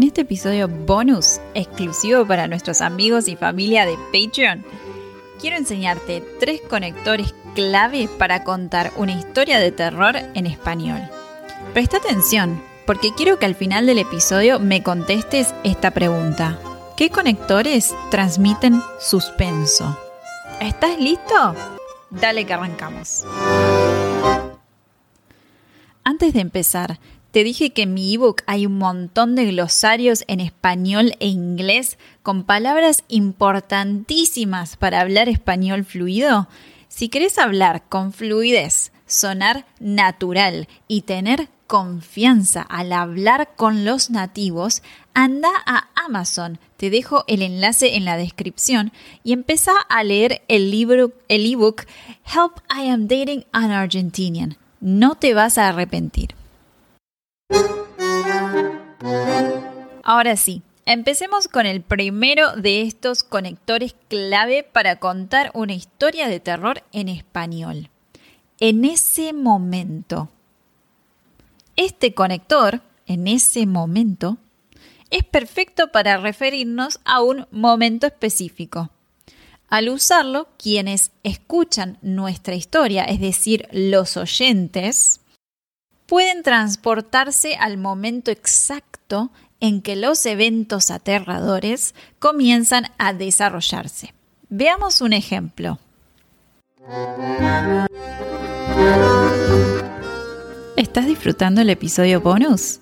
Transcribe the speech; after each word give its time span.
En 0.00 0.06
este 0.06 0.22
episodio 0.22 0.66
bonus 0.66 1.42
exclusivo 1.52 2.24
para 2.24 2.48
nuestros 2.48 2.80
amigos 2.80 3.28
y 3.28 3.36
familia 3.36 3.84
de 3.84 3.98
Patreon, 4.10 4.64
quiero 5.38 5.58
enseñarte 5.58 6.24
tres 6.40 6.62
conectores 6.62 7.34
clave 7.54 8.08
para 8.18 8.42
contar 8.42 8.92
una 8.96 9.12
historia 9.12 9.58
de 9.58 9.72
terror 9.72 10.16
en 10.32 10.46
español. 10.46 11.02
Presta 11.74 11.98
atención, 11.98 12.62
porque 12.86 13.12
quiero 13.14 13.38
que 13.38 13.44
al 13.44 13.54
final 13.54 13.84
del 13.84 13.98
episodio 13.98 14.58
me 14.58 14.82
contestes 14.82 15.54
esta 15.64 15.90
pregunta. 15.90 16.58
¿Qué 16.96 17.10
conectores 17.10 17.94
transmiten 18.10 18.80
suspenso? 19.00 19.98
¿Estás 20.62 20.98
listo? 20.98 21.54
Dale 22.08 22.46
que 22.46 22.54
arrancamos. 22.54 23.26
Antes 26.04 26.32
de 26.32 26.40
empezar, 26.40 26.98
te 27.30 27.44
dije 27.44 27.70
que 27.70 27.82
en 27.82 27.94
mi 27.94 28.14
ebook 28.14 28.42
hay 28.46 28.66
un 28.66 28.78
montón 28.78 29.36
de 29.36 29.46
glosarios 29.46 30.24
en 30.26 30.40
español 30.40 31.14
e 31.20 31.28
inglés 31.28 31.98
con 32.22 32.44
palabras 32.44 33.04
importantísimas 33.08 34.76
para 34.76 35.00
hablar 35.00 35.28
español 35.28 35.84
fluido. 35.84 36.48
Si 36.88 37.08
querés 37.08 37.38
hablar 37.38 37.84
con 37.88 38.12
fluidez, 38.12 38.92
sonar 39.06 39.64
natural 39.78 40.68
y 40.88 41.02
tener 41.02 41.48
confianza 41.68 42.62
al 42.62 42.92
hablar 42.92 43.50
con 43.54 43.84
los 43.84 44.10
nativos, 44.10 44.82
anda 45.14 45.50
a 45.66 45.88
Amazon. 45.94 46.58
Te 46.76 46.90
dejo 46.90 47.22
el 47.28 47.42
enlace 47.42 47.94
en 47.94 48.04
la 48.04 48.16
descripción 48.16 48.92
y 49.22 49.34
empieza 49.34 49.72
a 49.88 50.02
leer 50.02 50.42
el 50.48 50.72
libro, 50.72 51.12
el 51.28 51.46
ebook 51.46 51.82
Help 52.26 52.58
I 52.76 52.88
Am 52.88 53.06
Dating 53.06 53.44
an 53.52 53.70
Argentinian. 53.70 54.56
No 54.80 55.14
te 55.14 55.32
vas 55.32 55.58
a 55.58 55.68
arrepentir. 55.68 56.39
Ahora 60.12 60.34
sí, 60.36 60.62
empecemos 60.86 61.46
con 61.46 61.66
el 61.66 61.82
primero 61.82 62.56
de 62.56 62.82
estos 62.82 63.22
conectores 63.22 63.94
clave 64.08 64.64
para 64.64 64.98
contar 64.98 65.52
una 65.54 65.74
historia 65.74 66.26
de 66.26 66.40
terror 66.40 66.82
en 66.90 67.08
español. 67.08 67.90
En 68.58 68.84
ese 68.84 69.32
momento. 69.32 70.28
Este 71.76 72.12
conector, 72.12 72.82
en 73.06 73.28
ese 73.28 73.66
momento, 73.66 74.38
es 75.10 75.22
perfecto 75.22 75.92
para 75.92 76.16
referirnos 76.16 76.98
a 77.04 77.22
un 77.22 77.46
momento 77.52 78.08
específico. 78.08 78.90
Al 79.68 79.90
usarlo, 79.90 80.48
quienes 80.58 81.12
escuchan 81.22 81.98
nuestra 82.02 82.56
historia, 82.56 83.04
es 83.04 83.20
decir, 83.20 83.68
los 83.70 84.16
oyentes, 84.16 85.20
pueden 86.06 86.42
transportarse 86.42 87.54
al 87.54 87.78
momento 87.78 88.32
exacto 88.32 89.30
en 89.60 89.82
que 89.82 89.96
los 89.96 90.24
eventos 90.26 90.90
aterradores 90.90 91.94
comienzan 92.18 92.86
a 92.98 93.12
desarrollarse. 93.12 94.14
Veamos 94.48 95.00
un 95.00 95.12
ejemplo. 95.12 95.78
¿Estás 100.76 101.06
disfrutando 101.06 101.60
el 101.60 101.70
episodio 101.70 102.20
bonus? 102.20 102.80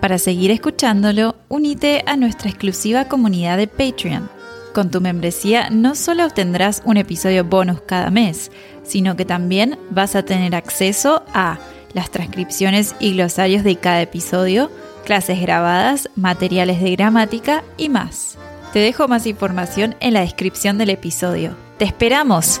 Para 0.00 0.18
seguir 0.18 0.50
escuchándolo, 0.50 1.36
únete 1.48 2.02
a 2.06 2.16
nuestra 2.16 2.48
exclusiva 2.48 3.06
comunidad 3.06 3.58
de 3.58 3.66
Patreon. 3.66 4.30
Con 4.72 4.90
tu 4.90 5.00
membresía 5.00 5.68
no 5.68 5.94
solo 5.94 6.24
obtendrás 6.24 6.80
un 6.84 6.96
episodio 6.96 7.44
bonus 7.44 7.80
cada 7.82 8.10
mes, 8.10 8.50
sino 8.84 9.16
que 9.16 9.24
también 9.24 9.78
vas 9.90 10.14
a 10.14 10.22
tener 10.22 10.54
acceso 10.54 11.24
a 11.34 11.58
las 11.92 12.10
transcripciones 12.10 12.94
y 13.00 13.14
glosarios 13.14 13.64
de 13.64 13.76
cada 13.76 14.00
episodio, 14.00 14.70
clases 15.00 15.40
grabadas, 15.40 16.08
materiales 16.16 16.80
de 16.80 16.92
gramática 16.92 17.64
y 17.76 17.88
más. 17.88 18.38
Te 18.72 18.78
dejo 18.78 19.08
más 19.08 19.26
información 19.26 19.96
en 20.00 20.14
la 20.14 20.20
descripción 20.20 20.78
del 20.78 20.90
episodio. 20.90 21.56
¡Te 21.78 21.84
esperamos! 21.84 22.60